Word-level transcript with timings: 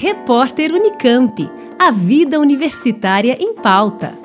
Repórter 0.00 0.72
Unicamp. 0.72 1.50
A 1.76 1.90
vida 1.90 2.38
universitária 2.38 3.36
em 3.40 3.52
pauta. 3.52 4.16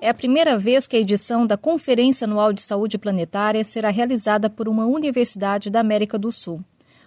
É 0.00 0.08
a 0.08 0.12
primeira 0.12 0.58
vez 0.58 0.88
que 0.88 0.96
a 0.96 0.98
edição 0.98 1.46
da 1.46 1.56
Conferência 1.56 2.24
Anual 2.24 2.52
de 2.52 2.60
Saúde 2.60 2.98
Planetária 2.98 3.62
será 3.62 3.88
realizada 3.90 4.50
por 4.50 4.68
uma 4.68 4.84
universidade 4.84 5.70
da 5.70 5.78
América 5.78 6.18
do 6.18 6.32
Sul. 6.32 6.60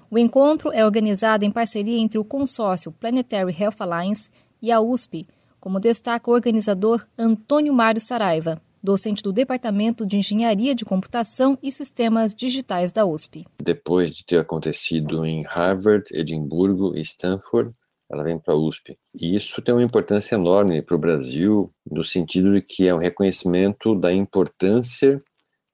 O 0.09 0.17
encontro 0.17 0.71
é 0.71 0.85
organizado 0.85 1.43
em 1.43 1.51
parceria 1.51 1.99
entre 1.99 2.17
o 2.17 2.23
consórcio 2.23 2.89
Planetary 2.89 3.53
Health 3.59 3.75
Alliance 3.81 4.29
e 4.61 4.71
a 4.71 4.79
USP, 4.79 5.27
como 5.59 5.77
destaca 5.77 6.31
o 6.31 6.33
organizador 6.33 7.05
Antônio 7.17 7.73
Mário 7.73 7.99
Saraiva, 7.99 8.61
docente 8.85 9.21
do 9.21 9.33
Departamento 9.33 10.05
de 10.05 10.17
Engenharia 10.17 10.73
de 10.73 10.85
Computação 10.85 11.57
e 11.61 11.71
Sistemas 11.71 12.33
Digitais 12.33 12.91
da 12.91 13.05
USP. 13.05 13.45
Depois 13.61 14.15
de 14.15 14.23
ter 14.23 14.39
acontecido 14.39 15.25
em 15.25 15.43
Harvard, 15.43 16.05
Edimburgo 16.13 16.95
e 16.95 17.01
Stanford, 17.01 17.73
ela 18.09 18.23
vem 18.23 18.37
para 18.37 18.53
a 18.53 18.57
USP. 18.57 18.97
E 19.13 19.35
isso 19.35 19.61
tem 19.61 19.73
uma 19.73 19.83
importância 19.83 20.35
enorme 20.35 20.81
para 20.81 20.95
o 20.95 20.99
Brasil, 20.99 21.71
no 21.89 22.03
sentido 22.03 22.53
de 22.53 22.61
que 22.61 22.87
é 22.87 22.93
um 22.93 22.99
reconhecimento 22.99 23.95
da 23.95 24.13
importância 24.13 25.21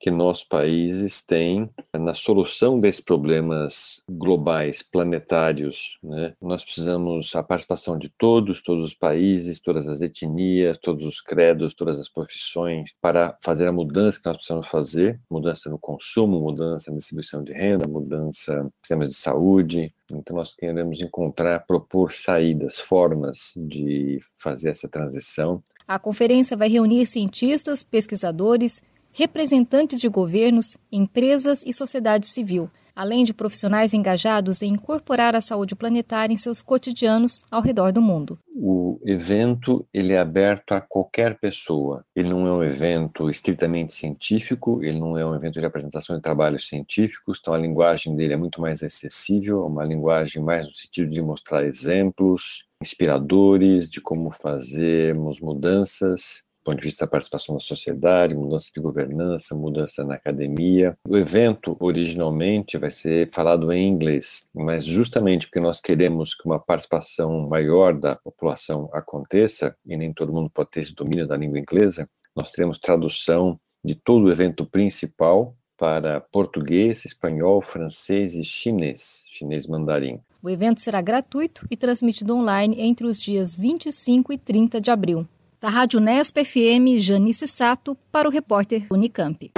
que 0.01 0.09
nossos 0.09 0.43
países 0.43 1.21
têm 1.21 1.69
na 1.93 2.15
solução 2.15 2.79
desses 2.79 2.99
problemas 2.99 4.03
globais, 4.09 4.81
planetários. 4.81 5.99
Né? 6.03 6.33
Nós 6.41 6.63
precisamos 6.63 7.35
a 7.35 7.43
participação 7.43 7.99
de 7.99 8.09
todos, 8.09 8.63
todos 8.63 8.83
os 8.83 8.95
países, 8.95 9.59
todas 9.59 9.87
as 9.87 10.01
etnias, 10.01 10.79
todos 10.79 11.05
os 11.05 11.21
credos, 11.21 11.75
todas 11.75 11.99
as 11.99 12.09
profissões, 12.09 12.91
para 12.99 13.37
fazer 13.43 13.67
a 13.67 13.71
mudança 13.71 14.19
que 14.19 14.25
nós 14.25 14.37
precisamos 14.37 14.67
fazer, 14.67 15.21
mudança 15.29 15.69
no 15.69 15.77
consumo, 15.77 16.41
mudança 16.41 16.89
na 16.89 16.97
distribuição 16.97 17.43
de 17.43 17.53
renda, 17.53 17.87
mudança 17.87 18.63
no 18.63 18.73
sistema 18.81 19.07
de 19.07 19.13
saúde, 19.13 19.93
então, 20.13 20.35
nós 20.35 20.53
queremos 20.53 20.99
encontrar, 20.99 21.65
propor 21.65 22.11
saídas, 22.11 22.77
formas 22.79 23.53
de 23.55 24.19
fazer 24.37 24.69
essa 24.69 24.89
transição. 24.89 25.63
A 25.87 25.97
conferência 25.97 26.57
vai 26.57 26.67
reunir 26.67 27.05
cientistas, 27.05 27.81
pesquisadores, 27.81 28.81
representantes 29.11 29.99
de 29.99 30.09
governos, 30.09 30.77
empresas 30.91 31.63
e 31.65 31.73
sociedade 31.73 32.27
civil, 32.27 32.69
além 32.95 33.23
de 33.23 33.33
profissionais 33.33 33.93
engajados 33.93 34.61
em 34.61 34.73
incorporar 34.73 35.35
a 35.35 35.41
saúde 35.41 35.75
planetária 35.75 36.33
em 36.33 36.37
seus 36.37 36.61
cotidianos 36.61 37.43
ao 37.49 37.61
redor 37.61 37.91
do 37.91 38.01
mundo. 38.01 38.37
O 38.55 38.99
evento 39.05 39.87
ele 39.93 40.13
é 40.13 40.19
aberto 40.19 40.73
a 40.73 40.81
qualquer 40.81 41.39
pessoa. 41.39 42.05
Ele 42.15 42.29
não 42.29 42.45
é 42.45 42.51
um 42.51 42.63
evento 42.63 43.29
estritamente 43.29 43.93
científico, 43.93 44.83
ele 44.83 44.99
não 44.99 45.17
é 45.17 45.25
um 45.25 45.35
evento 45.35 45.59
de 45.59 45.65
apresentação 45.65 46.15
de 46.15 46.21
trabalhos 46.21 46.67
científicos, 46.67 47.39
então 47.41 47.53
a 47.53 47.57
linguagem 47.57 48.15
dele 48.15 48.33
é 48.33 48.37
muito 48.37 48.61
mais 48.61 48.83
acessível, 48.83 49.65
uma 49.65 49.83
linguagem 49.83 50.43
mais 50.43 50.67
no 50.67 50.73
sentido 50.73 51.09
de 51.09 51.21
mostrar 51.21 51.65
exemplos 51.65 52.69
inspiradores 52.81 53.89
de 53.89 54.01
como 54.01 54.31
fazermos 54.31 55.39
mudanças 55.39 56.43
ponto 56.63 56.77
de 56.77 56.83
vista 56.83 57.05
da 57.05 57.11
participação 57.11 57.55
da 57.55 57.59
sociedade, 57.59 58.35
mudança 58.35 58.69
de 58.73 58.81
governança, 58.81 59.55
mudança 59.55 60.03
na 60.03 60.15
academia. 60.15 60.97
O 61.07 61.17
evento, 61.17 61.75
originalmente, 61.79 62.77
vai 62.77 62.91
ser 62.91 63.29
falado 63.33 63.71
em 63.71 63.87
inglês, 63.87 64.43
mas 64.53 64.85
justamente 64.85 65.47
porque 65.47 65.59
nós 65.59 65.81
queremos 65.81 66.35
que 66.35 66.45
uma 66.45 66.59
participação 66.59 67.47
maior 67.47 67.93
da 67.93 68.15
população 68.15 68.89
aconteça, 68.93 69.75
e 69.85 69.97
nem 69.97 70.13
todo 70.13 70.33
mundo 70.33 70.49
pode 70.49 70.71
ter 70.71 70.81
esse 70.81 70.93
domínio 70.93 71.27
da 71.27 71.37
língua 71.37 71.59
inglesa, 71.59 72.07
nós 72.35 72.51
teremos 72.51 72.77
tradução 72.79 73.59
de 73.83 73.95
todo 73.95 74.25
o 74.25 74.31
evento 74.31 74.65
principal 74.65 75.55
para 75.77 76.21
português, 76.21 77.03
espanhol, 77.05 77.59
francês 77.61 78.35
e 78.35 78.43
chinês, 78.43 79.23
chinês 79.27 79.65
mandarim. 79.65 80.19
O 80.43 80.49
evento 80.49 80.79
será 80.79 81.01
gratuito 81.01 81.65
e 81.71 81.75
transmitido 81.75 82.35
online 82.35 82.79
entre 82.79 83.07
os 83.07 83.19
dias 83.19 83.55
25 83.55 84.31
e 84.31 84.37
30 84.37 84.79
de 84.79 84.91
abril. 84.91 85.27
Da 85.61 85.69
Rádio 85.69 85.99
Nesp 85.99 86.43
FM, 86.43 86.99
Janice 86.99 87.47
Sato, 87.47 87.95
para 88.11 88.27
o 88.27 88.31
repórter 88.31 88.87
Unicamp. 88.89 89.51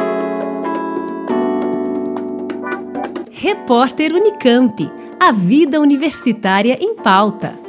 Repórter 3.31 4.11
Unicamp. 4.11 4.91
A 5.17 5.31
vida 5.31 5.79
universitária 5.79 6.77
em 6.81 6.93
pauta. 6.95 7.62